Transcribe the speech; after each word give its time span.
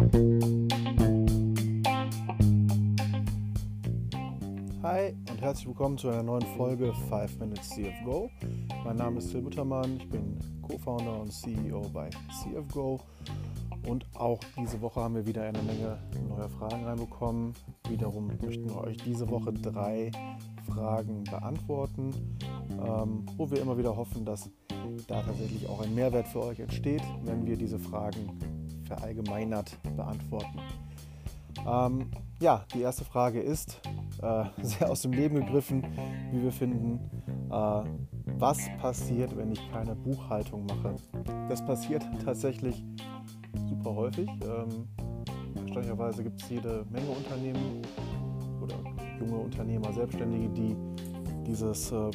Hi 0.00 0.06
und 5.30 5.42
herzlich 5.42 5.66
willkommen 5.66 5.98
zu 5.98 6.08
einer 6.08 6.22
neuen 6.22 6.46
Folge 6.56 6.94
5 7.10 7.38
Minutes 7.38 7.68
CFGO. 7.68 8.30
Mein 8.82 8.96
Name 8.96 9.18
ist 9.18 9.30
Phil 9.30 9.42
Buttermann, 9.42 9.98
ich 9.98 10.08
bin 10.08 10.38
Co-Founder 10.62 11.20
und 11.20 11.30
CEO 11.30 11.82
bei 11.92 12.08
CFGO 12.08 12.98
und 13.86 14.06
auch 14.14 14.40
diese 14.58 14.80
Woche 14.80 15.00
haben 15.00 15.16
wir 15.16 15.26
wieder 15.26 15.42
eine 15.42 15.60
Menge 15.60 15.98
neuer 16.30 16.48
Fragen 16.48 16.82
reinbekommen. 16.82 17.52
Wiederum 17.86 18.28
möchten 18.40 18.70
wir 18.70 18.78
euch 18.78 18.96
diese 18.96 19.28
Woche 19.28 19.52
drei 19.52 20.10
Fragen 20.66 21.24
beantworten, 21.24 22.14
ähm, 22.70 23.26
wo 23.36 23.50
wir 23.50 23.60
immer 23.60 23.76
wieder 23.76 23.94
hoffen, 23.94 24.24
dass 24.24 24.48
da 25.06 25.20
tatsächlich 25.20 25.68
auch 25.68 25.82
ein 25.82 25.94
Mehrwert 25.94 26.26
für 26.28 26.42
euch 26.42 26.58
entsteht, 26.58 27.02
wenn 27.24 27.44
wir 27.44 27.58
diese 27.58 27.78
Fragen 27.78 28.30
verallgemeinert 28.90 29.76
beantworten. 29.96 30.58
Ähm, 31.66 32.10
ja, 32.40 32.64
die 32.74 32.80
erste 32.80 33.04
Frage 33.04 33.40
ist 33.40 33.80
äh, 34.20 34.44
sehr 34.62 34.90
aus 34.90 35.02
dem 35.02 35.12
Leben 35.12 35.36
gegriffen, 35.36 35.84
wie 36.32 36.42
wir 36.42 36.52
finden. 36.52 36.98
Äh, 37.50 37.82
was 38.38 38.58
passiert, 38.80 39.36
wenn 39.36 39.52
ich 39.52 39.70
keine 39.70 39.94
Buchhaltung 39.94 40.66
mache? 40.66 40.96
Das 41.48 41.64
passiert 41.64 42.04
tatsächlich 42.24 42.82
super 43.68 43.94
häufig. 43.94 44.28
Ähm, 44.28 44.88
erstaunlicherweise 45.54 46.24
gibt 46.24 46.42
es 46.42 46.48
jede 46.48 46.84
Menge 46.90 47.10
Unternehmen 47.10 47.82
oder 48.60 48.76
junge 49.20 49.36
Unternehmer, 49.36 49.92
Selbstständige, 49.92 50.48
die 50.48 50.76
dieses 51.46 51.92
äh, 51.92 52.10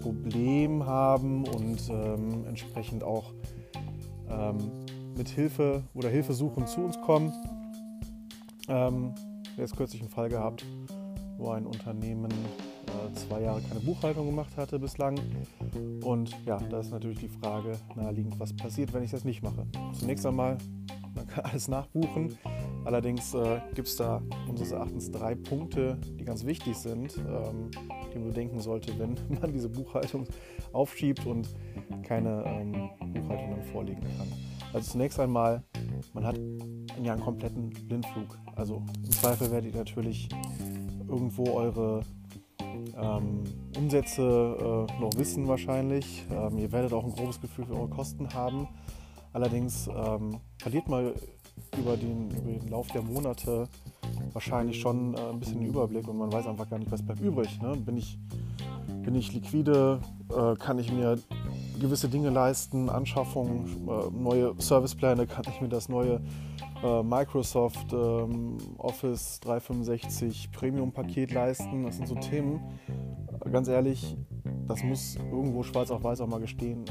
Problem 0.00 0.84
haben 0.84 1.46
und 1.46 1.78
ähm, 1.90 2.46
entsprechend 2.46 3.04
auch 3.04 3.32
ähm, 4.28 4.83
mit 5.16 5.28
Hilfe 5.28 5.82
oder 5.94 6.08
Hilfesuchen 6.08 6.66
zu 6.66 6.80
uns 6.80 7.00
kommen. 7.00 7.32
Ähm, 8.68 9.14
jetzt 9.56 9.76
kürzlich 9.76 10.02
einen 10.02 10.10
Fall 10.10 10.28
gehabt, 10.28 10.64
wo 11.38 11.50
ein 11.50 11.66
Unternehmen 11.66 12.30
äh, 12.30 13.12
zwei 13.14 13.42
Jahre 13.42 13.60
keine 13.62 13.80
Buchhaltung 13.80 14.26
gemacht 14.26 14.56
hatte 14.56 14.78
bislang. 14.78 15.18
Und 16.02 16.36
ja, 16.46 16.58
da 16.58 16.80
ist 16.80 16.90
natürlich 16.90 17.18
die 17.18 17.28
Frage 17.28 17.78
naheliegend, 17.94 18.38
was 18.38 18.54
passiert, 18.54 18.92
wenn 18.92 19.02
ich 19.02 19.10
das 19.10 19.24
nicht 19.24 19.42
mache. 19.42 19.66
Zunächst 19.98 20.24
einmal, 20.26 20.58
man 21.14 21.26
kann 21.26 21.44
alles 21.50 21.68
nachbuchen. 21.68 22.38
Allerdings 22.84 23.32
äh, 23.34 23.60
gibt 23.74 23.88
es 23.88 23.96
da 23.96 24.22
unseres 24.48 24.72
Erachtens 24.72 25.10
drei 25.10 25.34
Punkte, 25.34 25.98
die 26.18 26.24
ganz 26.24 26.44
wichtig 26.44 26.76
sind, 26.76 27.16
ähm, 27.16 27.70
die 28.12 28.18
man 28.18 28.28
bedenken 28.28 28.60
sollte, 28.60 28.98
wenn 28.98 29.16
man 29.40 29.52
diese 29.52 29.68
Buchhaltung 29.68 30.26
aufschiebt 30.72 31.24
und 31.26 31.48
keine 32.02 32.44
ähm, 32.46 32.90
Buchhaltung 33.12 33.50
dann 33.50 33.62
vorlegen 33.72 34.02
kann. 34.18 34.53
Also 34.74 34.90
zunächst 34.90 35.20
einmal, 35.20 35.62
man 36.14 36.26
hat 36.26 36.36
ja 37.00 37.12
einen 37.12 37.22
kompletten 37.22 37.70
Blindflug. 37.70 38.36
Also 38.56 38.82
im 39.04 39.10
Zweifel 39.12 39.50
werdet 39.52 39.72
ihr 39.72 39.78
natürlich 39.78 40.28
irgendwo 41.08 41.52
eure 41.52 42.02
ähm, 43.00 43.44
Umsätze 43.76 44.22
äh, 44.22 45.00
noch 45.00 45.16
wissen 45.16 45.46
wahrscheinlich. 45.46 46.26
Ähm, 46.28 46.58
ihr 46.58 46.72
werdet 46.72 46.92
auch 46.92 47.04
ein 47.04 47.12
grobes 47.12 47.40
Gefühl 47.40 47.66
für 47.66 47.74
eure 47.74 47.88
Kosten 47.88 48.34
haben. 48.34 48.66
Allerdings 49.32 49.88
ähm, 49.88 50.40
verliert 50.58 50.88
mal 50.88 51.14
über 51.78 51.96
den, 51.96 52.30
über 52.30 52.58
den 52.58 52.68
Lauf 52.68 52.88
der 52.88 53.02
Monate 53.02 53.68
wahrscheinlich 54.32 54.80
schon 54.80 55.14
äh, 55.14 55.20
ein 55.20 55.38
bisschen 55.38 55.60
den 55.60 55.68
Überblick 55.68 56.08
und 56.08 56.18
man 56.18 56.32
weiß 56.32 56.48
einfach 56.48 56.68
gar 56.68 56.78
nicht, 56.78 56.90
was 56.90 57.02
bleibt 57.02 57.20
übrig. 57.20 57.60
Ne? 57.62 57.76
Bin, 57.76 57.96
ich, 57.96 58.18
bin 59.04 59.14
ich 59.14 59.32
liquide? 59.32 60.00
Äh, 60.36 60.56
kann 60.56 60.80
ich 60.80 60.92
mir 60.92 61.16
gewisse 61.80 62.08
Dinge 62.08 62.30
leisten? 62.30 62.88
Anschaffungen, 62.88 63.88
äh, 63.88 64.10
neue 64.10 64.54
Servicepläne? 64.58 65.26
Kann 65.26 65.44
ich 65.48 65.60
mir 65.60 65.68
das 65.68 65.88
neue 65.88 66.20
äh, 66.82 67.02
Microsoft 67.02 67.92
ähm, 67.92 68.58
Office 68.78 69.40
365 69.40 70.50
Premium-Paket 70.52 71.32
leisten? 71.32 71.84
Das 71.84 71.96
sind 71.96 72.08
so 72.08 72.14
Themen. 72.16 72.60
Äh, 73.44 73.50
ganz 73.50 73.68
ehrlich, 73.68 74.16
das 74.66 74.82
muss 74.82 75.16
irgendwo 75.16 75.62
schwarz 75.62 75.90
auf 75.90 76.02
weiß 76.02 76.20
auch 76.22 76.26
mal 76.26 76.40
gestehen, 76.40 76.84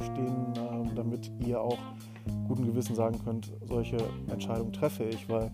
stehen, 0.00 0.54
damit 0.94 1.32
ihr 1.44 1.60
auch 1.60 1.78
guten 2.46 2.64
Gewissen 2.64 2.94
sagen 2.94 3.18
könnt, 3.24 3.52
solche 3.66 3.96
Entscheidungen 4.30 4.72
treffe 4.72 5.04
ich, 5.04 5.28
weil 5.28 5.50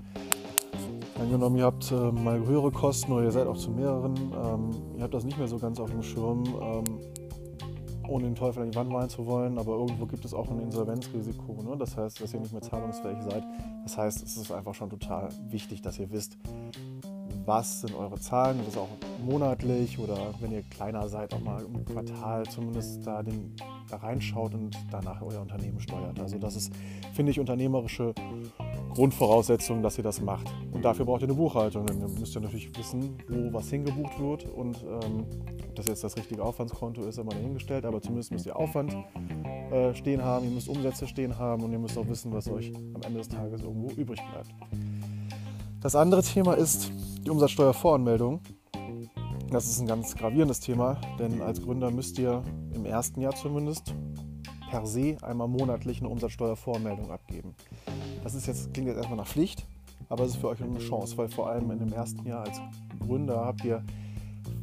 Angenommen, 1.20 1.56
ihr 1.56 1.64
habt 1.64 1.92
äh, 1.92 1.94
mal 1.94 2.44
höhere 2.44 2.72
Kosten 2.72 3.12
oder 3.12 3.24
ihr 3.24 3.30
seid 3.30 3.46
auch 3.46 3.56
zu 3.56 3.70
mehreren, 3.70 4.16
ähm, 4.16 4.70
ihr 4.96 5.04
habt 5.04 5.14
das 5.14 5.24
nicht 5.24 5.38
mehr 5.38 5.46
so 5.46 5.58
ganz 5.58 5.78
auf 5.78 5.90
dem 5.90 6.02
Schirm, 6.02 6.44
ähm, 6.60 6.84
ohne 8.08 8.24
den 8.24 8.34
Teufel 8.34 8.62
an 8.62 8.70
die 8.70 8.76
Wand 8.76 8.90
malen 8.90 9.08
zu 9.08 9.26
wollen, 9.26 9.58
aber 9.58 9.72
irgendwo 9.72 10.06
gibt 10.06 10.24
es 10.24 10.34
auch 10.34 10.50
ein 10.50 10.60
Insolvenzrisiko. 10.60 11.62
Ne? 11.62 11.76
Das 11.78 11.96
heißt, 11.96 12.20
dass 12.20 12.34
ihr 12.34 12.40
nicht 12.40 12.52
mehr 12.52 12.62
zahlungsfähig 12.62 13.18
seid. 13.22 13.44
Das 13.82 13.96
heißt, 13.96 14.22
es 14.22 14.36
ist 14.36 14.50
einfach 14.52 14.74
schon 14.74 14.90
total 14.90 15.28
wichtig, 15.48 15.82
dass 15.82 15.98
ihr 15.98 16.10
wisst, 16.10 16.38
was 17.46 17.82
sind 17.82 17.94
eure 17.94 18.18
Zahlen, 18.18 18.58
das 18.58 18.68
ist 18.68 18.78
auch 18.78 18.88
monatlich 19.24 19.98
oder 19.98 20.16
wenn 20.40 20.52
ihr 20.52 20.62
kleiner 20.62 21.08
seid, 21.08 21.34
auch 21.34 21.40
mal 21.40 21.62
im 21.62 21.84
Quartal 21.84 22.44
zumindest 22.46 23.06
da, 23.06 23.22
den, 23.22 23.54
da 23.90 23.96
reinschaut 23.96 24.54
und 24.54 24.76
danach 24.90 25.20
euer 25.20 25.40
Unternehmen 25.40 25.80
steuert. 25.80 26.18
Also 26.18 26.38
das 26.38 26.56
ist, 26.56 26.72
finde 27.12 27.32
ich, 27.32 27.40
unternehmerische 27.40 28.14
Grundvoraussetzung, 28.94 29.82
dass 29.82 29.98
ihr 29.98 30.04
das 30.04 30.20
macht. 30.20 30.46
Und 30.72 30.84
dafür 30.84 31.04
braucht 31.04 31.22
ihr 31.22 31.28
eine 31.28 31.34
Buchhaltung. 31.34 31.86
Dann 31.86 31.98
müsst 32.18 32.36
ihr 32.36 32.40
natürlich 32.40 32.76
wissen, 32.78 33.18
wo 33.28 33.52
was 33.52 33.68
hingebucht 33.68 34.18
wird 34.20 34.44
und 34.44 34.82
ähm, 34.82 35.26
ob 35.68 35.74
das 35.74 35.86
jetzt 35.86 36.04
das 36.04 36.16
richtige 36.16 36.42
Aufwandskonto 36.42 37.02
ist, 37.02 37.18
immer 37.18 37.32
dahingestellt, 37.32 37.84
aber 37.84 38.00
zumindest 38.00 38.30
müsst 38.30 38.46
ihr 38.46 38.56
Aufwand 38.56 38.94
äh, 39.72 39.92
stehen 39.94 40.22
haben, 40.22 40.44
ihr 40.44 40.52
müsst 40.52 40.68
Umsätze 40.68 41.08
stehen 41.08 41.36
haben 41.38 41.64
und 41.64 41.72
ihr 41.72 41.78
müsst 41.78 41.98
auch 41.98 42.06
wissen, 42.06 42.32
was 42.32 42.48
euch 42.48 42.72
am 42.94 43.02
Ende 43.02 43.18
des 43.18 43.28
Tages 43.28 43.62
irgendwo 43.62 43.90
übrig 43.90 44.20
bleibt. 44.30 44.54
Das 45.80 45.96
andere 45.96 46.22
Thema 46.22 46.54
ist 46.54 46.92
die 47.24 47.30
Umsatzsteuervoranmeldung. 47.30 48.40
Das 49.50 49.66
ist 49.66 49.80
ein 49.80 49.86
ganz 49.86 50.14
gravierendes 50.14 50.60
Thema, 50.60 51.00
denn 51.18 51.42
als 51.42 51.60
Gründer 51.60 51.90
müsst 51.90 52.18
ihr 52.18 52.42
im 52.74 52.86
ersten 52.86 53.20
Jahr 53.20 53.34
zumindest 53.34 53.94
per 54.70 54.86
se 54.86 55.16
einmal 55.22 55.48
monatlich 55.48 56.00
eine 56.00 56.08
Umsatzsteuervoranmeldung 56.08 57.10
abgeben. 57.10 57.54
Das 58.24 58.34
ist 58.34 58.46
jetzt, 58.46 58.72
klingt 58.72 58.88
jetzt 58.88 58.96
erstmal 58.96 59.18
nach 59.18 59.26
Pflicht, 59.26 59.66
aber 60.08 60.24
es 60.24 60.30
ist 60.30 60.36
für 60.38 60.48
euch 60.48 60.62
eine 60.62 60.78
Chance, 60.78 61.18
weil 61.18 61.28
vor 61.28 61.50
allem 61.50 61.70
in 61.70 61.78
dem 61.78 61.92
ersten 61.92 62.26
Jahr 62.26 62.44
als 62.44 62.58
Gründer 62.98 63.44
habt 63.44 63.62
ihr 63.64 63.84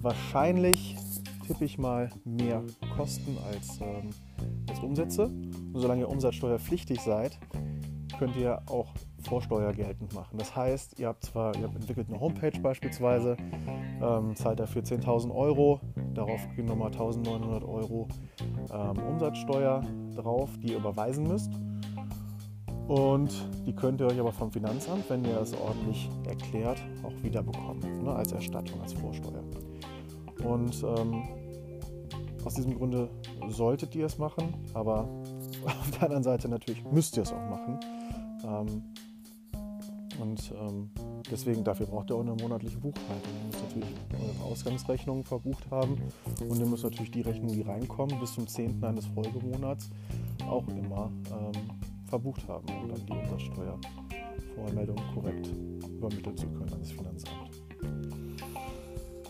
wahrscheinlich, 0.02 0.98
tippe 1.46 1.66
ich 1.66 1.78
mal, 1.78 2.10
mehr 2.26 2.64
Kosten 2.98 3.38
als, 3.52 3.80
ähm, 3.80 4.10
als 4.68 4.80
Umsätze. 4.80 5.26
Und 5.26 5.80
solange 5.80 6.02
ihr 6.02 6.10
umsatzsteuerpflichtig 6.10 7.02
seid, 7.02 7.38
könnt 8.18 8.36
ihr 8.36 8.64
auch 8.66 8.88
Vorsteuer 9.22 9.74
geltend 9.74 10.12
machen. 10.16 10.40
Das 10.40 10.56
heißt, 10.56 10.98
ihr 10.98 11.08
habt 11.08 11.24
zwar, 11.24 11.56
ihr 11.56 11.64
habt 11.64 11.76
entwickelt 11.76 12.08
eine 12.10 12.20
Homepage 12.20 12.60
beispielsweise, 12.60 13.38
ähm, 14.02 14.36
zahlt 14.36 14.60
dafür 14.60 14.82
10.000 14.82 15.32
Euro, 15.32 15.80
darauf 16.16 16.40
gehen 16.56 16.66
nochmal 16.66 16.90
1.900 16.90 17.64
Euro 17.64 18.08
ähm, 18.74 18.98
Umsatzsteuer 19.08 19.84
drauf, 20.16 20.50
die 20.58 20.72
ihr 20.72 20.78
überweisen 20.78 21.28
müsst. 21.28 21.52
Und 22.92 23.32
die 23.66 23.72
könnt 23.72 24.02
ihr 24.02 24.08
euch 24.08 24.20
aber 24.20 24.34
vom 24.34 24.52
Finanzamt, 24.52 25.10
wenn 25.10 25.24
ihr 25.24 25.36
das 25.36 25.54
ordentlich 25.54 26.10
erklärt, 26.28 26.78
auch 27.04 27.24
wieder 27.24 27.42
bekommen, 27.42 28.04
ne, 28.04 28.14
als 28.14 28.34
Erstattung, 28.34 28.82
als 28.82 28.92
Vorsteuer. 28.92 29.46
Und 30.44 30.84
ähm, 30.84 31.24
aus 32.44 32.56
diesem 32.56 32.76
Grunde 32.76 33.10
solltet 33.48 33.96
ihr 33.96 34.08
es 34.08 34.18
machen, 34.18 34.54
aber 34.74 35.08
auf 35.66 35.92
der 35.92 36.04
anderen 36.04 36.24
Seite 36.24 36.50
natürlich 36.50 36.84
müsst 36.84 37.16
ihr 37.16 37.24
es 37.24 37.32
auch 37.32 37.50
machen. 37.50 37.80
Ähm, 38.44 38.84
und 40.20 40.54
ähm, 40.60 40.90
deswegen, 41.32 41.64
dafür 41.64 41.86
braucht 41.86 42.10
ihr 42.10 42.18
auch 42.18 42.22
eine 42.22 42.36
monatliche 42.36 42.78
Buchhaltung. 42.78 43.32
Ihr 43.40 43.46
müsst 43.48 43.64
natürlich 43.64 43.96
eure 44.22 44.52
Ausgangsrechnungen 44.52 45.24
verbucht 45.24 45.64
haben 45.72 45.98
und 46.42 46.60
ihr 46.60 46.66
müsst 46.66 46.84
natürlich 46.84 47.12
die 47.12 47.22
Rechnungen, 47.22 47.56
die 47.56 47.62
reinkommen, 47.62 48.20
bis 48.20 48.34
zum 48.34 48.48
10. 48.48 48.84
eines 48.84 49.06
Folgemonats 49.06 49.90
auch 50.50 50.68
immer 50.68 51.10
ähm, 51.32 51.91
verbucht 52.12 52.46
haben, 52.48 52.68
um 52.68 52.90
dann 52.90 53.06
die 53.06 53.14
Umsatzsteuervoranmeldung 53.14 54.98
korrekt 55.14 55.50
übermitteln 55.90 56.38
zu 56.38 56.46
können 56.48 56.74
an 56.74 56.80
das 56.80 56.92
Finanzamt. 56.92 57.52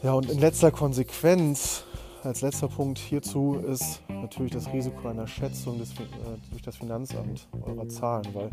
Ja, 0.01 0.13
und 0.13 0.29
in 0.31 0.39
letzter 0.39 0.71
Konsequenz, 0.71 1.83
als 2.23 2.41
letzter 2.41 2.67
Punkt 2.67 2.97
hierzu, 2.97 3.57
ist 3.67 4.01
natürlich 4.09 4.51
das 4.51 4.73
Risiko 4.73 5.07
einer 5.07 5.27
Schätzung 5.27 5.77
des, 5.77 5.91
äh, 5.91 6.05
durch 6.49 6.63
das 6.63 6.75
Finanzamt 6.77 7.47
eurer 7.61 7.87
Zahlen, 7.87 8.25
weil 8.33 8.49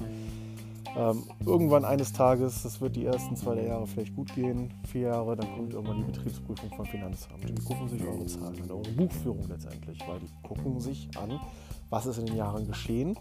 ähm, 0.94 1.22
irgendwann 1.46 1.86
eines 1.86 2.12
Tages, 2.12 2.64
das 2.64 2.82
wird 2.82 2.96
die 2.96 3.06
ersten 3.06 3.34
zwei 3.34 3.62
Jahre 3.62 3.86
vielleicht 3.86 4.14
gut 4.14 4.34
gehen, 4.34 4.74
vier 4.84 5.08
Jahre, 5.08 5.36
dann 5.36 5.50
kommt 5.54 5.72
irgendwann 5.72 5.96
die 5.96 6.12
Betriebsprüfung 6.12 6.70
vom 6.76 6.84
Finanzamt. 6.84 7.48
Die 7.48 7.64
gucken 7.64 7.88
sich 7.88 8.06
eure 8.06 8.26
Zahlen 8.26 8.62
an, 8.62 8.70
eure 8.70 8.90
Buchführung 8.92 9.48
letztendlich, 9.48 9.98
weil 10.06 10.20
die 10.20 10.28
gucken 10.46 10.80
sich 10.80 11.08
an, 11.16 11.40
was 11.88 12.04
ist 12.04 12.18
in 12.18 12.26
den 12.26 12.36
Jahren 12.36 12.66
geschehen 12.66 13.16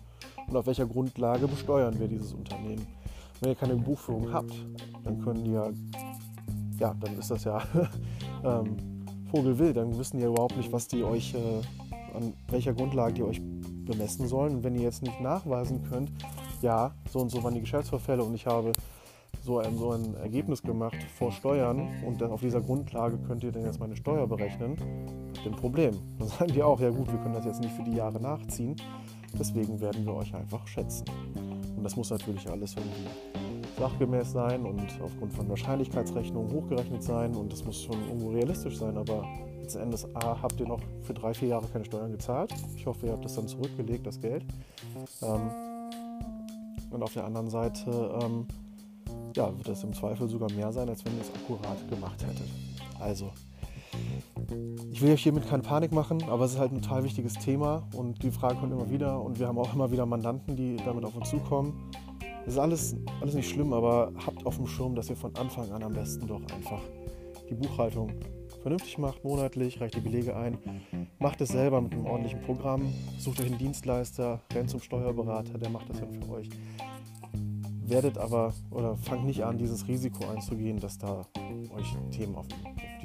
und 0.47 0.55
auf 0.55 0.65
welcher 0.65 0.85
Grundlage 0.85 1.47
besteuern 1.47 1.99
wir 1.99 2.07
dieses 2.07 2.33
Unternehmen. 2.33 2.85
Wenn 3.39 3.49
ihr 3.49 3.55
keine 3.55 3.75
Buchführung 3.75 4.31
habt, 4.33 4.53
dann 5.03 5.21
können 5.21 5.43
die 5.43 5.51
ja, 5.51 5.69
ja, 6.79 6.93
dann 6.99 7.17
ist 7.17 7.29
das 7.29 7.43
ja 7.43 7.61
ähm, 8.43 8.77
Vogelwild, 9.29 9.77
dann 9.77 9.97
wissen 9.97 10.17
die 10.17 10.23
ja 10.23 10.29
überhaupt 10.29 10.57
nicht, 10.57 10.71
was 10.71 10.87
die 10.87 11.03
euch, 11.03 11.33
äh, 11.35 12.15
an 12.15 12.33
welcher 12.49 12.73
Grundlage 12.73 13.13
die 13.13 13.23
euch 13.23 13.41
bemessen 13.85 14.27
sollen. 14.27 14.55
Und 14.55 14.63
wenn 14.63 14.75
ihr 14.75 14.81
jetzt 14.81 15.03
nicht 15.03 15.21
nachweisen 15.21 15.83
könnt, 15.83 16.11
ja, 16.61 16.91
so 17.11 17.19
und 17.19 17.29
so 17.29 17.43
waren 17.43 17.53
die 17.53 17.61
Geschäftsvorfälle 17.61 18.23
und 18.23 18.33
ich 18.33 18.47
habe 18.47 18.71
so 19.43 19.59
ein, 19.59 19.77
so 19.77 19.91
ein 19.91 20.15
Ergebnis 20.15 20.61
gemacht 20.61 20.97
vor 21.17 21.31
Steuern 21.31 21.87
und 22.05 22.19
dann 22.21 22.31
auf 22.31 22.41
dieser 22.41 22.61
Grundlage 22.61 23.17
könnt 23.19 23.43
ihr 23.43 23.51
dann 23.51 23.63
jetzt 23.63 23.79
meine 23.79 23.95
Steuer 23.95 24.27
berechnen, 24.27 24.77
habt 25.35 25.45
ihr 25.45 25.51
ein 25.51 25.57
Problem. 25.57 25.95
Dann 26.17 26.27
sagen 26.27 26.51
die 26.51 26.63
auch, 26.63 26.79
ja 26.79 26.89
gut, 26.89 27.11
wir 27.11 27.19
können 27.19 27.35
das 27.35 27.45
jetzt 27.45 27.61
nicht 27.61 27.73
für 27.73 27.83
die 27.83 27.95
Jahre 27.95 28.19
nachziehen, 28.19 28.75
deswegen 29.39 29.79
werden 29.79 30.05
wir 30.05 30.13
euch 30.13 30.33
einfach 30.33 30.65
schätzen. 30.67 31.05
Und 31.75 31.83
das 31.83 31.95
muss 31.95 32.09
natürlich 32.09 32.49
alles 32.49 32.75
irgendwie 32.75 33.07
sachgemäß 33.77 34.31
sein 34.31 34.65
und 34.65 34.87
aufgrund 35.03 35.33
von 35.33 35.47
Wahrscheinlichkeitsrechnungen 35.49 36.51
hochgerechnet 36.51 37.03
sein 37.03 37.35
und 37.35 37.51
das 37.51 37.63
muss 37.63 37.83
schon 37.83 38.01
irgendwo 38.07 38.31
realistisch 38.31 38.77
sein, 38.77 38.97
aber 38.97 39.23
letzten 39.61 39.81
Endes 39.81 40.15
A, 40.15 40.41
habt 40.41 40.59
ihr 40.59 40.67
noch 40.67 40.81
für 41.03 41.13
drei, 41.13 41.33
vier 41.33 41.49
Jahre 41.49 41.67
keine 41.67 41.85
Steuern 41.85 42.11
gezahlt. 42.11 42.53
Ich 42.75 42.85
hoffe, 42.85 43.05
ihr 43.05 43.11
habt 43.11 43.25
das 43.25 43.35
dann 43.35 43.47
zurückgelegt, 43.47 44.07
das 44.07 44.19
Geld. 44.19 44.45
Ähm, 45.21 45.51
und 46.89 47.03
auf 47.03 47.13
der 47.13 47.25
anderen 47.25 47.49
Seite 47.49 48.17
ähm, 48.23 48.47
ja, 49.35 49.55
wird 49.55 49.67
das 49.67 49.83
im 49.83 49.93
Zweifel 49.93 50.27
sogar 50.29 50.51
mehr 50.51 50.71
sein, 50.71 50.87
als 50.89 51.03
wenn 51.05 51.15
ihr 51.15 51.21
es 51.21 51.31
akkurat 51.33 51.77
gemacht 51.89 52.23
hättet. 52.23 52.47
Also, 52.99 53.31
ich 54.91 55.01
will 55.01 55.11
euch 55.11 55.23
hiermit 55.23 55.47
keine 55.47 55.63
Panik 55.63 55.91
machen, 55.91 56.23
aber 56.29 56.45
es 56.45 56.53
ist 56.53 56.59
halt 56.59 56.71
ein 56.71 56.81
total 56.81 57.03
wichtiges 57.03 57.33
Thema 57.33 57.87
und 57.95 58.23
die 58.23 58.31
Frage 58.31 58.55
kommt 58.55 58.71
immer 58.71 58.89
wieder 58.89 59.21
und 59.21 59.39
wir 59.39 59.47
haben 59.47 59.57
auch 59.57 59.73
immer 59.73 59.91
wieder 59.91 60.05
Mandanten, 60.05 60.55
die 60.55 60.77
damit 60.77 61.05
auf 61.05 61.15
uns 61.15 61.29
zukommen. 61.29 61.91
Das 62.45 62.53
ist 62.53 62.59
alles, 62.59 62.95
alles 63.21 63.35
nicht 63.35 63.49
schlimm, 63.49 63.73
aber 63.73 64.11
habt 64.25 64.45
auf 64.45 64.57
dem 64.57 64.67
Schirm, 64.67 64.95
dass 64.95 65.09
ihr 65.09 65.17
von 65.17 65.35
Anfang 65.35 65.71
an 65.71 65.83
am 65.83 65.93
besten 65.93 66.27
doch 66.27 66.41
einfach 66.41 66.81
die 67.49 67.55
Buchhaltung 67.55 68.11
vernünftig 68.61 68.97
macht, 68.97 69.23
monatlich, 69.23 69.79
reicht 69.79 69.95
die 69.95 70.01
Belege 70.01 70.35
ein, 70.35 70.57
macht 71.19 71.41
es 71.41 71.49
selber 71.49 71.81
mit 71.81 71.93
einem 71.93 72.05
ordentlichen 72.05 72.41
Programm, 72.41 72.81
sucht 73.19 73.39
euch 73.41 73.47
einen 73.47 73.57
Dienstleister, 73.57 74.41
rennt 74.53 74.69
zum 74.69 74.81
Steuerberater, 74.81 75.57
der 75.57 75.69
macht 75.69 75.89
das 75.89 75.99
dann 75.99 76.11
für 76.11 76.29
euch 76.31 76.49
werdet 77.89 78.17
aber 78.17 78.53
oder 78.69 78.95
fangt 78.97 79.25
nicht 79.25 79.43
an, 79.43 79.57
dieses 79.57 79.87
Risiko 79.87 80.27
einzugehen, 80.29 80.79
dass 80.79 80.97
da 80.97 81.25
euch 81.75 81.97
Themen 82.11 82.35
auf, 82.35 82.45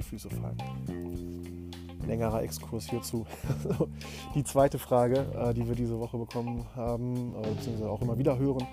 die 0.02 0.08
Füße 0.08 0.28
fallen. 0.30 1.70
Längerer 2.06 2.42
Exkurs 2.42 2.90
hierzu. 2.90 3.24
die 4.34 4.42
zweite 4.44 4.78
Frage, 4.78 5.26
äh, 5.34 5.54
die 5.54 5.66
wir 5.66 5.74
diese 5.74 5.98
Woche 5.98 6.18
bekommen 6.18 6.66
haben, 6.74 7.34
äh, 7.36 7.54
beziehungsweise 7.54 7.90
auch 7.90 8.02
immer 8.02 8.18
wieder 8.18 8.38
hören, 8.38 8.66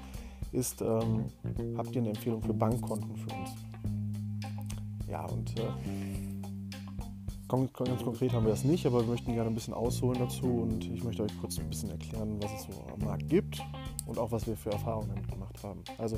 ist, 0.51 0.81
ähm, 0.81 1.25
habt 1.77 1.91
ihr 1.91 2.01
eine 2.01 2.09
Empfehlung 2.09 2.41
für 2.41 2.53
Bankkonten 2.53 3.15
für 3.15 3.35
uns? 3.35 3.51
Ja, 5.07 5.25
und 5.25 5.59
äh, 5.59 5.63
ganz 7.47 8.03
konkret 8.03 8.33
haben 8.33 8.45
wir 8.45 8.51
das 8.51 8.63
nicht, 8.63 8.85
aber 8.85 9.01
wir 9.01 9.07
möchten 9.07 9.33
gerne 9.33 9.49
ein 9.49 9.55
bisschen 9.55 9.73
ausholen 9.73 10.19
dazu 10.19 10.45
und 10.47 10.85
ich 10.85 11.03
möchte 11.03 11.23
euch 11.23 11.39
kurz 11.39 11.59
ein 11.59 11.69
bisschen 11.69 11.91
erklären, 11.91 12.37
was 12.41 12.51
es 12.53 12.63
so 12.63 12.83
am 12.93 13.05
Markt 13.05 13.27
gibt 13.29 13.61
und 14.07 14.17
auch 14.17 14.31
was 14.31 14.47
wir 14.47 14.55
für 14.55 14.71
Erfahrungen 14.71 15.09
damit 15.09 15.27
gemacht 15.27 15.63
haben. 15.63 15.83
Also 15.97 16.17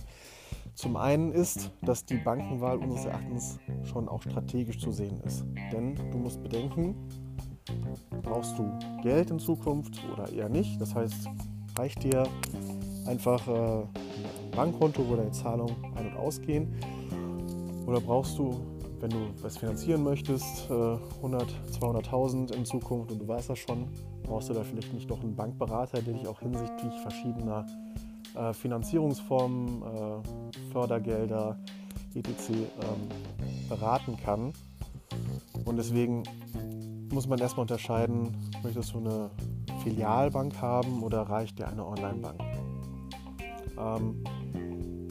zum 0.75 0.95
einen 0.95 1.31
ist, 1.31 1.71
dass 1.81 2.06
die 2.06 2.18
Bankenwahl 2.18 2.77
unseres 2.77 3.06
Erachtens 3.06 3.59
schon 3.83 4.07
auch 4.07 4.21
strategisch 4.21 4.79
zu 4.79 4.91
sehen 4.91 5.21
ist. 5.21 5.45
Denn 5.71 5.95
du 5.95 6.18
musst 6.18 6.41
bedenken, 6.41 6.95
brauchst 8.23 8.57
du 8.57 8.71
Geld 9.03 9.31
in 9.31 9.39
Zukunft 9.39 10.01
oder 10.12 10.31
eher 10.31 10.50
nicht. 10.50 10.79
Das 10.79 10.95
heißt, 10.95 11.29
reicht 11.77 12.03
dir 12.03 12.23
einfach 13.06 13.47
äh, 13.47 13.81
ein 13.81 14.51
Bankkonto, 14.56 15.07
wo 15.07 15.15
deine 15.15 15.31
Zahlungen 15.31 15.75
ein- 15.95 16.07
und 16.07 16.18
ausgehen. 16.18 16.73
Oder 17.85 18.00
brauchst 18.00 18.38
du, 18.38 18.59
wenn 19.00 19.09
du 19.09 19.18
was 19.41 19.57
finanzieren 19.57 20.03
möchtest, 20.03 20.69
äh, 20.69 20.97
100, 21.18 21.53
200.000 21.79 22.56
in 22.56 22.65
Zukunft 22.65 23.12
und 23.12 23.19
du 23.19 23.27
weißt 23.27 23.50
das 23.50 23.59
schon, 23.59 23.88
brauchst 24.23 24.50
du 24.50 24.53
da 24.53 24.63
vielleicht 24.63 24.94
nicht 24.94 25.09
doch 25.09 25.21
einen 25.21 25.35
Bankberater, 25.35 26.01
der 26.01 26.13
dich 26.13 26.27
auch 26.27 26.39
hinsichtlich 26.39 26.94
verschiedener 27.01 27.65
äh, 28.36 28.54
Finanzierungsformen, 28.54 29.81
äh, 29.81 30.72
Fördergelder, 30.72 31.57
etc. 32.16 32.50
Ähm, 32.50 32.68
beraten 33.69 34.18
kann. 34.18 34.54
Und 35.66 35.78
deswegen 35.78 36.24
muss 37.12 37.28
man 37.28 37.39
erstmal 37.39 37.63
unterscheiden, 37.63 38.36
möchtest 38.63 38.94
du 38.94 39.00
eine 39.00 39.30
Filialbank 39.83 40.62
haben 40.62 41.04
oder 41.04 41.22
reicht 41.24 41.60
dir 41.60 41.68
eine 41.68 41.86
Onlinebank? 41.86 42.42
Ähm, 43.78 44.24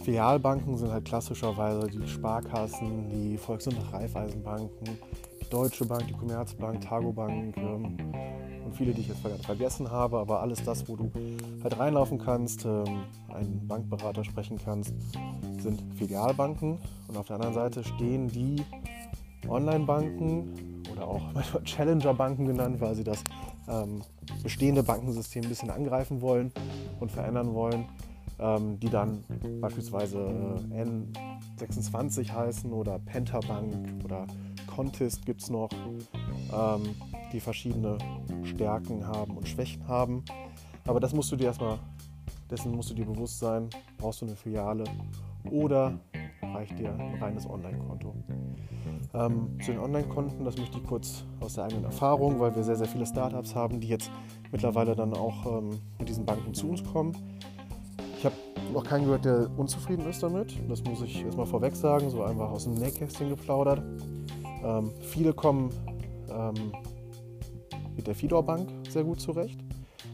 Filialbanken 0.03 0.77
sind 0.77 0.91
halt 0.91 1.05
klassischerweise 1.05 1.87
die 1.89 2.07
Sparkassen, 2.09 3.09
die 3.11 3.37
Volks- 3.37 3.67
und 3.67 3.77
Raiffeisenbanken, 3.93 4.99
die 5.43 5.51
Deutsche 5.51 5.85
Bank, 5.85 6.07
die 6.07 6.15
Commerzbank, 6.15 6.81
Targobank, 6.81 7.57
ähm, 7.59 7.97
und 8.71 8.77
viele, 8.77 8.95
die 8.95 9.01
ich 9.01 9.09
jetzt 9.09 9.21
vergessen 9.45 9.91
habe, 9.91 10.19
aber 10.19 10.41
alles 10.41 10.63
das, 10.63 10.89
wo 10.89 10.95
du 10.95 11.11
halt 11.63 11.79
reinlaufen 11.79 12.19
kannst, 12.19 12.65
ähm, 12.65 13.03
einen 13.29 13.67
Bankberater 13.67 14.23
sprechen 14.23 14.59
kannst, 14.65 14.95
sind 15.59 15.83
Filialbanken. 15.97 16.79
Und 17.09 17.17
auf 17.17 17.27
der 17.27 17.37
anderen 17.37 17.55
Seite 17.55 17.83
stehen 17.83 18.29
die 18.29 18.63
Online-Banken 19.49 20.85
oder 20.93 21.09
auch 21.09 21.21
Challenger-Banken 21.65 22.47
genannt, 22.47 22.81
weil 22.81 22.95
sie 22.95 23.03
das 23.03 23.25
ähm, 23.69 24.03
bestehende 24.43 24.85
Bankensystem 24.85 25.43
ein 25.43 25.49
bisschen 25.49 25.71
angreifen 25.71 26.21
wollen 26.21 26.53
und 27.01 27.11
verändern 27.11 27.53
wollen, 27.53 27.87
ähm, 28.39 28.79
die 28.79 28.89
dann 28.89 29.25
beispielsweise 29.61 30.19
äh, 30.73 30.85
N26 31.59 32.33
heißen 32.33 32.73
oder 32.73 33.01
Pentabank 33.01 34.05
oder 34.05 34.27
Contest 34.69 35.27
gibt 35.27 35.43
es 35.43 35.51
noch. 35.51 35.71
Ähm, 36.53 36.95
die 37.32 37.41
verschiedene 37.41 37.99
Stärken 38.44 39.06
haben 39.06 39.37
und 39.37 39.49
Schwächen 39.49 39.87
haben. 39.87 40.25
Aber 40.87 41.00
das 41.00 41.12
musst 41.12 41.31
du 41.32 41.37
dir 41.37 41.47
erstmal, 41.47 41.79
dessen 42.50 42.75
musst 42.75 42.91
du 42.91 42.94
dir 42.94 43.06
bewusst 43.06 43.38
sein, 43.38 43.69
brauchst 43.99 44.23
du 44.23 44.27
eine 44.27 44.37
Filiale 44.37 44.85
oder 45.50 45.99
reicht 46.43 46.79
dir 46.79 46.93
ein 46.93 47.17
reines 47.21 47.49
Online-Konto. 47.49 48.15
Ähm, 49.12 49.59
zu 49.65 49.73
den 49.73 49.81
Online-Konten, 49.81 50.44
das 50.44 50.56
möchte 50.56 50.79
ich 50.79 50.85
kurz 50.85 51.25
aus 51.41 51.55
der 51.55 51.65
eigenen 51.65 51.85
Erfahrung, 51.85 52.38
weil 52.38 52.55
wir 52.55 52.62
sehr, 52.62 52.77
sehr 52.77 52.87
viele 52.87 53.06
Startups 53.06 53.55
haben, 53.55 53.81
die 53.81 53.88
jetzt 53.88 54.11
mittlerweile 54.53 54.94
dann 54.94 55.15
auch 55.15 55.47
ähm, 55.47 55.71
mit 55.99 56.09
diesen 56.09 56.25
Banken 56.25 56.55
zu 56.55 56.69
uns 56.69 56.85
kommen. 56.85 57.17
Ich 58.19 58.25
habe 58.25 58.35
noch 58.73 58.85
keinen 58.85 59.05
gehört, 59.05 59.25
der 59.25 59.49
unzufrieden 59.56 60.06
ist 60.06 60.23
damit. 60.23 60.55
Das 60.69 60.85
muss 60.85 61.03
ich 61.03 61.25
erstmal 61.25 61.47
vorweg 61.47 61.75
sagen, 61.75 62.11
so 62.11 62.23
einfach 62.23 62.50
aus 62.50 62.65
dem 62.65 62.75
Nähkästchen 62.75 63.31
geplaudert. 63.31 63.83
Ähm, 64.62 64.91
viele 65.00 65.33
kommen 65.33 65.71
ähm, 66.31 66.73
mit 68.00 68.06
der 68.06 68.14
Fidor 68.14 68.43
Bank 68.43 68.67
sehr 68.88 69.05
gut 69.05 69.20
zurecht. 69.20 69.61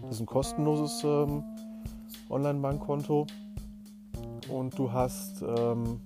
Das 0.02 0.16
ist 0.16 0.20
ein 0.20 0.26
kostenloses 0.26 1.04
ähm, 1.04 1.44
Online-Bankkonto 2.28 3.28
und 4.48 4.76
du 4.76 4.90
hast, 4.90 5.40
ähm, 5.42 6.00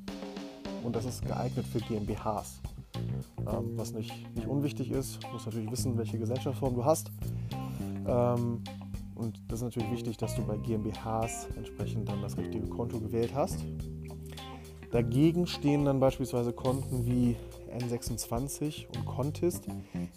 und 0.84 0.94
das 0.94 1.06
ist 1.06 1.25
geeignet 1.25 1.64
für 1.64 1.78
GmbHs, 1.78 2.60
ähm, 3.38 3.78
was 3.78 3.94
nicht, 3.94 4.12
nicht 4.37 4.46
unwichtig 4.46 4.90
ist. 4.90 5.25
Du 5.25 5.28
musst 5.28 5.46
natürlich 5.46 5.70
wissen, 5.70 5.96
welche 5.96 6.18
Gesellschaftsform 6.18 6.75
du 6.75 6.84
hast. 6.84 7.10
Ähm, 8.06 8.62
und 9.14 9.40
das 9.49 9.60
ist 9.60 9.64
natürlich 9.64 9.90
wichtig, 9.90 10.18
dass 10.18 10.37
du 10.37 10.42
bei 10.42 10.58
GmbHs 10.58 11.49
entsprechend 11.56 12.10
dann 12.10 12.20
das 12.20 12.37
richtige 12.37 12.66
Konto 12.66 13.00
gewählt 13.00 13.32
hast. 13.34 13.64
Dagegen 14.90 15.46
stehen 15.46 15.87
dann 15.87 15.99
beispielsweise 15.99 16.52
Konten 16.52 17.06
wie 17.06 17.37
N26 17.72 18.86
und 18.88 19.06
Contist, 19.06 19.66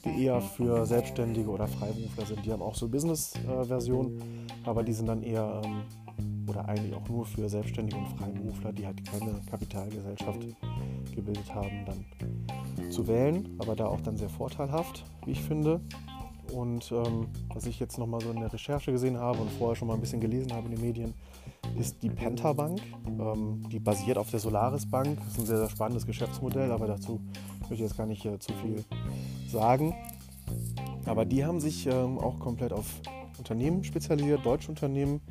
die 0.05 0.25
eher 0.25 0.41
für 0.41 0.86
Selbstständige 0.86 1.50
oder 1.50 1.67
Freiberufler 1.67 2.25
sind. 2.25 2.45
Die 2.45 2.51
haben 2.51 2.62
auch 2.62 2.75
so 2.75 2.88
Business-Versionen, 2.88 4.48
aber 4.65 4.83
die 4.83 4.93
sind 4.93 5.07
dann 5.07 5.24
eher 5.24 5.62
ähm, 5.63 5.83
oder 6.48 6.67
eigentlich 6.67 6.93
auch 6.93 7.07
nur 7.07 7.25
für 7.25 7.48
Selbstständige 7.50 7.98
und 7.98 8.07
Freiberufler, 8.17 8.74
die 8.74 8.86
halt 8.86 9.03
keine 9.05 9.39
Kapitalgesellschaft 9.50 10.39
gebildet 11.15 11.53
haben, 11.53 11.86
dann 11.86 12.91
zu 12.91 13.07
wählen, 13.07 13.55
aber 13.60 13.75
da 13.75 13.88
auch 13.88 14.01
dann 14.01 14.17
sehr 14.17 14.29
vorteilhaft, 14.29 15.05
wie 15.25 15.31
ich 15.31 15.41
finde. 15.41 15.81
Und 16.51 16.91
ähm, 16.91 17.27
was 17.53 17.65
ich 17.65 17.79
jetzt 17.79 17.98
nochmal 17.98 18.22
so 18.22 18.29
in 18.29 18.39
der 18.39 18.51
Recherche 18.51 18.91
gesehen 18.91 19.17
habe 19.17 19.39
und 19.39 19.50
vorher 19.51 19.75
schon 19.75 19.88
mal 19.88 19.95
ein 19.95 20.01
bisschen 20.01 20.22
gelesen 20.22 20.53
habe 20.53 20.67
in 20.67 20.75
den 20.75 20.81
Medien, 20.81 21.13
ist 21.80 22.01
die 22.03 22.10
Pentabank. 22.10 22.82
Ähm, 23.06 23.63
die 23.72 23.80
basiert 23.80 24.18
auf 24.18 24.30
der 24.30 24.39
Solaris 24.39 24.89
Bank. 24.89 25.18
Das 25.20 25.34
ist 25.34 25.39
ein 25.39 25.46
sehr, 25.46 25.58
sehr 25.58 25.70
spannendes 25.70 26.06
Geschäftsmodell, 26.06 26.72
aber 26.72 26.88
dazu 26.88 27.20
möchte 27.60 27.75
ich 27.75 27.82
jetzt 27.82 27.98
gar 27.98 28.06
nicht 28.06 28.25
äh, 28.25 28.39
zu 28.39 28.53
viel 28.53 28.84
sagen. 29.48 29.94
Aber 31.06 31.25
die 31.25 31.46
haben 31.46 31.60
sich 31.60 31.88
ähm, 31.88 32.18
auch 32.18 32.39
komplett 32.39 32.74
auf 32.74 33.01
Unternehmen 33.38 33.84
spezialisiert, 33.84 34.46
deutsche 34.46 34.70
Unternehmen 34.70 35.22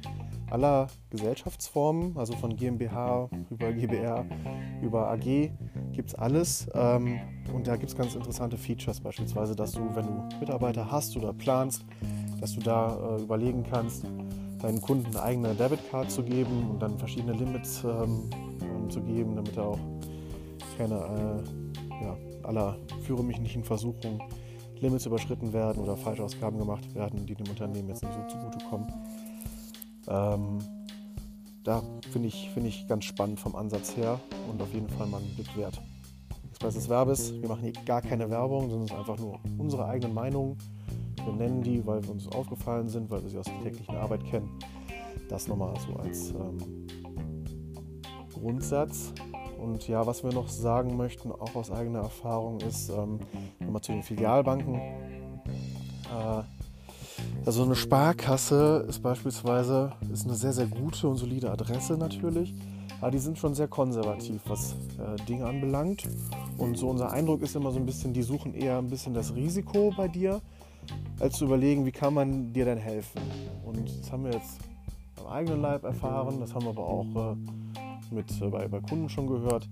aller 0.51 0.89
Gesellschaftsformen, 1.09 2.17
also 2.19 2.35
von 2.35 2.55
GmbH 2.57 3.31
über 3.49 3.73
GbR 3.73 4.27
über 4.83 5.11
AG 5.11 5.51
gibt 5.93 6.09
es 6.09 6.15
alles. 6.15 6.69
Ähm, 6.75 7.21
und 7.55 7.67
da 7.67 7.77
gibt 7.77 7.91
es 7.91 7.97
ganz 7.97 8.15
interessante 8.15 8.59
Features, 8.59 9.01
beispielsweise, 9.01 9.57
dass 9.57 9.73
du, 9.73 9.81
wenn 9.95 10.07
du 10.07 10.29
Mitarbeiter 10.41 10.91
hast 10.91 11.17
oder 11.17 11.33
planst, 11.33 11.85
dass 12.41 12.55
du 12.55 12.61
da 12.61 13.17
äh, 13.17 13.23
überlegen 13.23 13.65
kannst, 13.69 14.05
deinen 14.63 14.81
Kunden 14.81 15.07
eine 15.09 15.23
eigene 15.23 15.55
Debitcard 15.55 16.11
zu 16.11 16.23
geben 16.23 16.71
und 16.71 16.81
dann 16.81 16.97
verschiedene 16.99 17.33
Limits 17.33 17.83
ähm, 17.85 18.31
ähm, 18.63 18.91
zu 18.91 19.01
geben, 19.01 19.37
damit 19.37 19.57
er 19.57 19.65
auch 19.65 19.79
keine 20.79 20.95
äh, 20.95 22.05
ja, 22.05 22.17
aller 22.45 22.77
führe 23.05 23.23
mich 23.25 23.39
nicht 23.39 23.57
in 23.57 23.65
Versuchung, 23.65 24.23
Limits 24.81 25.07
überschritten 25.07 25.53
werden 25.53 25.83
oder 25.83 25.97
Falschausgaben 25.97 26.59
gemacht 26.59 26.95
werden, 26.95 27.27
die 27.27 27.35
dem 27.35 27.49
Unternehmen 27.49 27.89
jetzt 27.89 28.03
nicht 28.03 28.15
so 28.15 28.37
zugutekommen. 28.37 28.87
Ähm, 30.09 30.59
da 31.65 31.83
finde 32.11 32.29
ich, 32.29 32.51
find 32.51 32.67
ich 32.67 32.89
ganz 32.89 33.05
spannend 33.05 33.39
vom 33.39 33.55
Ansatz 33.55 33.97
her 33.97 34.19
und 34.51 34.61
auf 34.61 34.73
jeden 34.75 34.89
Fall 34.89 35.07
mal 35.07 35.19
einen 35.19 35.35
Blick 35.35 35.57
wert. 35.57 35.81
Express 36.51 36.75
des 36.75 36.89
Werbes, 36.89 37.33
wir 37.41 37.49
machen 37.49 37.63
hier 37.63 37.73
gar 37.85 38.03
keine 38.03 38.29
Werbung, 38.29 38.69
sondern 38.69 38.87
es 38.87 38.93
ist 38.93 38.99
einfach 38.99 39.19
nur 39.19 39.39
unsere 39.59 39.87
eigenen 39.87 40.15
Meinungen. 40.15 40.57
Wir 41.25 41.33
nennen 41.33 41.63
die, 41.63 41.87
weil 41.87 42.03
wir 42.03 42.11
uns 42.11 42.29
aufgefallen 42.29 42.89
sind, 42.89 43.11
weil 43.11 43.23
wir 43.23 43.31
sie 43.31 43.39
aus 43.39 43.47
der 43.47 43.61
täglichen 43.63 43.97
Arbeit 43.97 44.25
kennen. 44.25 44.51
Das 45.29 45.49
nochmal 45.49 45.75
so 45.87 45.95
als 45.97 46.31
ähm, 46.31 46.59
Grundsatz. 48.33 49.13
Und 49.59 49.87
ja, 49.87 50.07
was 50.07 50.25
wir 50.25 50.33
noch 50.33 50.49
sagen 50.49 50.97
möchten, 50.97 51.31
auch 51.31 51.55
aus 51.55 51.71
eigener 51.71 52.01
Erfahrung, 52.01 52.61
ist 52.61 52.91
ähm, 52.91 53.21
nochmal 53.61 53.83
zu 53.83 53.93
den 53.93 54.03
Filialbanken. 54.03 54.75
Äh, 54.75 56.43
also 57.45 57.65
eine 57.65 57.75
Sparkasse 57.75 58.87
ist 58.89 59.03
beispielsweise 59.03 59.93
ist 60.13 60.27
eine 60.27 60.35
sehr, 60.35 60.53
sehr 60.53 60.67
gute 60.67 61.09
und 61.09 61.17
solide 61.17 61.51
Adresse 61.51 61.97
natürlich, 61.97 62.55
aber 63.01 63.11
die 63.11 63.19
sind 63.19 63.39
schon 63.39 63.55
sehr 63.55 63.69
konservativ, 63.69 64.41
was 64.47 64.77
äh, 64.99 65.17
Dinge 65.27 65.47
anbelangt. 65.47 66.05
Und 66.59 66.79
so 66.79 66.89
unser 66.89 67.13
Eindruck 67.13 67.43
ist 67.43 67.57
immer 67.57 67.73
so 67.73 67.79
ein 67.79 67.87
bisschen, 67.87 68.13
die 68.13 68.23
suchen 68.23 68.55
eher 68.55 68.79
ein 68.79 68.89
bisschen 68.89 69.15
das 69.15 69.35
Risiko 69.35 69.93
bei 69.97 70.07
dir, 70.09 70.41
als 71.21 71.39
zu 71.39 71.45
überlegen, 71.45 71.87
wie 71.87 71.93
kann 71.93 72.15
man 72.15 72.53
dir 72.53 72.65
denn 72.65 72.79
helfen. 72.79 73.21
Und 73.65 73.89
das 74.01 74.11
haben 74.11 74.25
wir 74.25 74.33
jetzt 74.33 74.59
am 75.21 75.27
eigenen 75.27 75.61
Leib 75.61 75.85
erfahren, 75.85 76.41
das 76.41 76.55
haben 76.55 76.65
wir 76.65 76.71
aber 76.71 76.87
auch 76.87 77.07
äh, 77.33 77.37
mit, 78.13 78.31
äh, 78.41 78.49
bei, 78.49 78.69
bei, 78.69 78.81
Kunden 78.81 79.09
schon 79.09 79.27
gehört. 79.27 79.69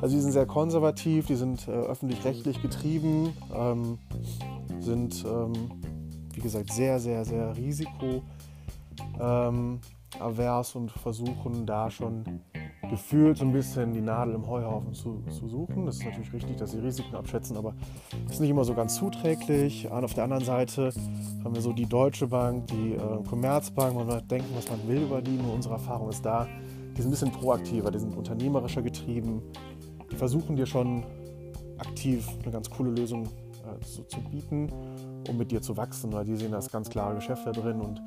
Also 0.00 0.14
die 0.14 0.22
sind 0.22 0.32
sehr 0.32 0.46
konservativ, 0.46 1.26
die 1.26 1.34
sind 1.34 1.66
äh, 1.68 1.72
öffentlich-rechtlich 1.72 2.62
getrieben, 2.62 3.32
ähm, 3.54 3.98
sind 4.80 5.24
ähm, 5.24 5.52
wie 6.34 6.40
gesagt, 6.40 6.72
sehr, 6.72 6.98
sehr, 6.98 7.24
sehr 7.24 7.56
risikoavers 7.56 8.22
ähm, 9.20 10.82
und 10.82 10.90
versuchen 10.92 11.66
da 11.66 11.90
schon 11.90 12.24
gefühlt 12.90 13.38
so 13.38 13.44
ein 13.44 13.52
bisschen 13.52 13.92
die 13.92 14.00
Nadel 14.00 14.34
im 14.34 14.46
Heuhaufen 14.46 14.92
zu, 14.92 15.22
zu, 15.30 15.48
suchen. 15.48 15.86
Das 15.86 15.96
ist 15.96 16.04
natürlich 16.04 16.32
richtig, 16.32 16.56
dass 16.56 16.72
sie 16.72 16.78
Risiken 16.78 17.14
abschätzen, 17.14 17.56
aber 17.56 17.74
das 18.24 18.34
ist 18.34 18.40
nicht 18.40 18.50
immer 18.50 18.64
so 18.64 18.74
ganz 18.74 18.96
zuträglich. 18.96 19.90
Und 19.90 20.04
auf 20.04 20.14
der 20.14 20.24
anderen 20.24 20.44
Seite 20.44 20.92
haben 21.44 21.54
wir 21.54 21.62
so 21.62 21.72
die 21.72 21.86
Deutsche 21.86 22.26
Bank, 22.26 22.66
die 22.68 22.94
äh, 22.94 23.22
Commerzbank, 23.28 23.94
man 23.94 24.08
kann 24.08 24.26
denken, 24.28 24.48
was 24.56 24.68
man 24.68 24.86
will 24.88 25.02
über 25.02 25.22
die, 25.22 25.36
nur 25.36 25.54
unsere 25.54 25.74
Erfahrung 25.74 26.08
ist 26.08 26.24
da, 26.24 26.46
die 26.96 27.00
sind 27.00 27.08
ein 27.08 27.12
bisschen 27.12 27.32
proaktiver, 27.32 27.90
die 27.90 27.98
sind 28.00 28.16
unternehmerischer 28.16 28.82
getrieben, 28.82 29.42
die 30.10 30.16
versuchen 30.16 30.56
dir 30.56 30.66
schon 30.66 31.04
aktiv 31.78 32.28
eine 32.42 32.52
ganz 32.52 32.68
coole 32.68 32.90
Lösung 32.90 33.24
äh, 33.24 33.84
zu, 33.84 34.04
zu 34.04 34.20
bieten 34.30 34.70
um 35.28 35.36
mit 35.38 35.50
dir 35.50 35.62
zu 35.62 35.76
wachsen, 35.76 36.12
weil 36.12 36.24
die 36.24 36.36
sehen 36.36 36.52
das 36.52 36.70
ganz 36.70 36.88
klare 36.88 37.14
Geschäft 37.14 37.46
da 37.46 37.52
drin 37.52 37.80
und 37.80 38.00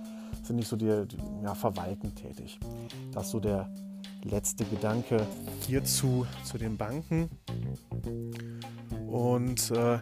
sind 0.43 0.57
nicht 0.57 0.67
so 0.67 0.75
dir 0.75 1.07
ja, 1.43 1.55
verwaltend 1.55 2.15
tätig. 2.15 2.59
Das 3.13 3.25
ist 3.25 3.31
so 3.31 3.39
der 3.39 3.69
letzte 4.25 4.65
Gedanke 4.65 5.25
hierzu 5.65 6.27
zu 6.43 6.57
den 6.57 6.75
Banken. 6.77 7.29
Und 9.07 9.71
äh, 9.71 9.99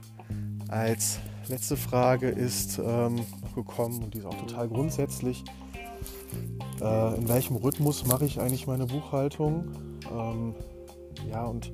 als 0.70 1.20
letzte 1.50 1.78
Frage 1.78 2.30
ist 2.30 2.80
ähm, 2.84 3.20
gekommen, 3.54 4.02
und 4.04 4.12
die 4.14 4.20
ist 4.20 4.26
auch 4.26 4.36
total 4.36 4.70
grundsätzlich, 4.70 5.44
äh, 6.82 7.16
in 7.16 7.28
welchem 7.28 7.58
Rhythmus 7.58 8.08
mache 8.08 8.26
ich 8.26 8.40
eigentlich 8.40 8.68
meine 8.68 8.86
Buchhaltung? 8.86 9.72
Ähm, 10.12 10.56
ja, 11.30 11.44
und 11.46 11.72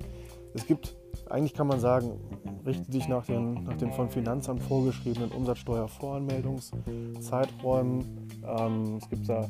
es 0.54 0.66
gibt, 0.66 0.96
eigentlich 1.30 1.54
kann 1.54 1.68
man 1.68 1.80
sagen, 1.80 2.20
richtet 2.66 2.92
sich 2.92 3.08
nach 3.08 3.26
den, 3.26 3.64
nach 3.64 3.78
den 3.78 3.94
von 3.94 4.10
Finanzamt 4.10 4.62
vorgeschriebenen 4.64 5.32
Umsatzsteuervoranmeldungszeiträumen. 5.32 8.28
Ähm, 8.46 9.00
es 9.02 9.08
gibt 9.10 9.30
da 9.30 9.48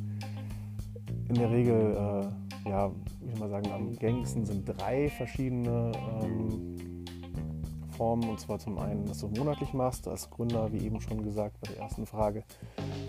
in 1.29 1.36
der 1.36 1.50
Regel, 1.51 1.96
äh, 1.96 2.27
ja, 2.66 2.92
wie 3.22 3.32
soll 3.32 3.39
man 3.39 3.50
sagen, 3.50 3.72
am 3.72 3.96
gängigsten 3.96 4.46
sind 4.46 4.66
drei 4.66 5.10
verschiedene 5.10 5.92
ähm, 6.22 7.06
Formen. 7.98 8.30
Und 8.30 8.39
zwar 8.39 8.60
zum 8.60 8.78
einen, 8.78 9.06
dass 9.06 9.20
du 9.20 9.28
monatlich 9.28 9.74
machst. 9.74 10.08
Als 10.08 10.30
Gründer, 10.30 10.72
wie 10.72 10.86
eben 10.86 11.01
schon 11.01 11.24
gesagt 11.24 11.60
bei 11.62 11.74
der 11.74 11.82
ersten 11.82 12.06
Frage, 12.06 12.44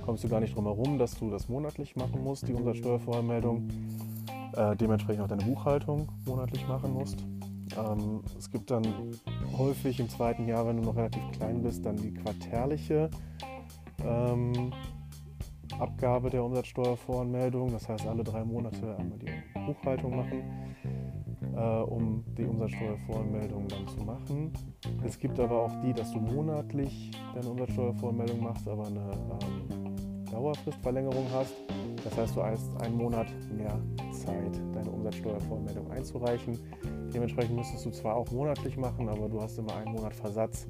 kommst 0.05 0.25
du 0.25 0.29
gar 0.29 0.41
nicht 0.41 0.57
drum 0.57 0.65
herum, 0.65 0.99
dass 0.99 1.15
du 1.15 1.31
das 1.31 1.49
monatlich 1.49 1.97
machen 1.97 2.23
musst, 2.25 2.49
die 2.49 2.55
Umsatzsteuervoranmeldung. 2.55 3.69
Äh, 4.57 4.77
dementsprechend 4.77 5.23
auch 5.23 5.29
deine 5.29 5.45
Buchhaltung 5.45 6.09
monatlich 6.27 6.67
machen 6.67 6.93
musst. 6.93 7.25
Ähm, 7.79 8.23
es 8.37 8.51
gibt 8.51 8.71
dann 8.71 8.85
häufig 9.57 10.01
im 10.01 10.09
zweiten 10.09 10.49
Jahr, 10.49 10.67
wenn 10.67 10.79
du 10.79 10.83
noch 10.83 10.97
relativ 10.97 11.23
klein 11.33 11.63
bist, 11.63 11.87
dann 11.87 11.97
die 11.97 12.13
quartärliche 12.13 13.11
ähm, 14.05 14.73
Abgabe 15.81 16.31
der 16.31 16.45
Umsatzsteuervoranmeldung. 16.45 17.73
Das 17.73 17.89
heißt, 17.89 18.07
alle 18.07 18.23
drei 18.23 18.45
Monate 18.45 18.97
einmal 18.97 19.19
die 19.19 19.33
Buchhaltung 19.67 20.17
machen, 20.17 20.43
äh, 21.57 21.61
um 21.61 22.23
die 22.37 22.45
Umsatzsteuervoranmeldung 22.45 23.67
dann 23.69 23.89
zu 23.89 24.05
machen. 24.05 24.53
Es 25.05 25.19
gibt 25.19 25.41
aber 25.41 25.63
auch 25.63 25.73
die, 25.83 25.93
dass 25.93 26.13
du 26.13 26.21
monatlich 26.21 27.11
deine 27.35 27.49
Umsatzsteuervoranmeldung 27.49 28.43
machst, 28.43 28.69
aber 28.69 28.87
eine 28.87 29.11
ähm, 29.43 30.25
Dauerfristverlängerung 30.31 31.27
hast. 31.33 31.55
Das 32.05 32.17
heißt, 32.17 32.37
du 32.37 32.43
hast 32.43 32.81
einen 32.81 32.97
Monat 32.97 33.27
mehr 33.51 33.79
Zeit, 34.13 34.61
deine 34.75 34.91
Umsatzsteuervoranmeldung 34.91 35.91
einzureichen. 35.91 36.59
Dementsprechend 37.13 37.57
müsstest 37.57 37.87
du 37.87 37.91
zwar 37.91 38.17
auch 38.17 38.31
monatlich 38.31 38.77
machen, 38.77 39.09
aber 39.09 39.29
du 39.29 39.41
hast 39.41 39.59
immer 39.59 39.75
einen 39.77 39.93
Monat 39.93 40.15
Versatz, 40.15 40.69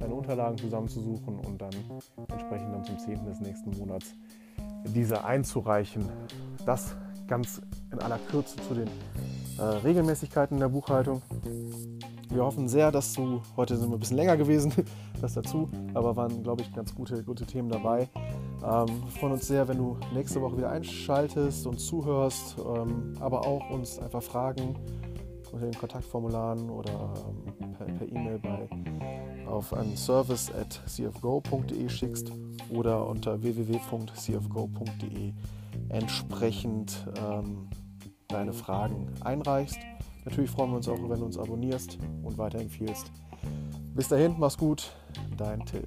deine 0.00 0.14
Unterlagen 0.14 0.58
zusammenzusuchen 0.58 1.38
und 1.38 1.60
dann 1.60 1.70
entsprechend 2.28 2.74
dann 2.74 2.84
zum 2.84 2.98
10. 2.98 3.24
des 3.26 3.40
nächsten 3.40 3.78
Monats 3.78 4.14
diese 4.84 5.24
einzureichen. 5.24 6.08
Das 6.66 6.96
ganz 7.28 7.62
in 7.92 7.98
aller 8.00 8.18
Kürze 8.18 8.56
zu 8.56 8.74
den 8.74 8.88
äh, 9.58 9.62
Regelmäßigkeiten 9.62 10.58
der 10.58 10.68
Buchhaltung. 10.68 11.22
Wir 12.28 12.44
hoffen 12.44 12.68
sehr, 12.68 12.90
dass 12.90 13.12
du, 13.12 13.40
heute 13.56 13.76
sind 13.76 13.90
wir 13.90 13.96
ein 13.96 14.00
bisschen 14.00 14.16
länger 14.16 14.36
gewesen, 14.36 14.72
das 15.20 15.34
dazu, 15.34 15.68
aber 15.94 16.16
waren, 16.16 16.42
glaube 16.42 16.62
ich, 16.62 16.72
ganz 16.72 16.94
gute, 16.94 17.22
gute 17.22 17.44
Themen 17.44 17.68
dabei. 17.68 18.08
Ähm, 18.64 18.86
wir 19.04 19.12
freuen 19.18 19.32
uns 19.34 19.46
sehr, 19.46 19.68
wenn 19.68 19.78
du 19.78 19.96
nächste 20.14 20.40
Woche 20.40 20.56
wieder 20.58 20.70
einschaltest 20.70 21.66
und 21.66 21.78
zuhörst, 21.78 22.56
ähm, 22.58 23.14
aber 23.20 23.46
auch 23.46 23.68
uns 23.70 23.98
einfach 23.98 24.22
Fragen 24.22 24.76
unter 25.52 25.66
den 25.66 25.78
Kontaktformularen 25.78 26.70
oder 26.70 27.14
ähm, 27.60 27.74
per, 27.76 27.86
per 27.86 28.08
E-Mail 28.08 28.38
bei 28.38 28.68
auf 29.46 29.72
an 29.72 29.96
service 29.96 30.50
at 30.52 30.80
cfgo.de 30.86 31.88
schickst 31.88 32.32
oder 32.70 33.06
unter 33.06 33.42
www.cfgo.de 33.42 35.32
entsprechend 35.88 37.06
ähm, 37.16 37.68
deine 38.28 38.52
Fragen 38.52 39.08
einreichst. 39.22 39.78
Natürlich 40.24 40.50
freuen 40.50 40.70
wir 40.70 40.76
uns 40.76 40.88
auch, 40.88 40.98
wenn 41.08 41.20
du 41.20 41.24
uns 41.26 41.38
abonnierst 41.38 41.98
und 42.22 42.38
weiterempfiehlst. 42.38 43.10
Bis 43.94 44.08
dahin, 44.08 44.36
mach's 44.38 44.56
gut, 44.56 44.94
dein 45.36 45.64
Till. 45.66 45.86